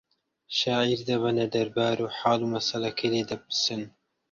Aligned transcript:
شاعیر 0.59 1.01
دەبەنە 1.09 1.45
دەربار 1.55 1.97
و 2.01 2.11
حاڵ 2.17 2.39
و 2.43 2.51
مەسەلەکەی 2.53 3.11
لێ 3.13 3.21
دەپرسن 3.29 3.81